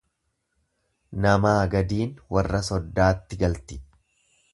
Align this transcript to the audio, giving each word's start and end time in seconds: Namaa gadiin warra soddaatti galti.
Namaa 1.25 1.53
gadiin 1.75 2.15
warra 2.37 2.63
soddaatti 2.69 3.39
galti. 3.43 3.79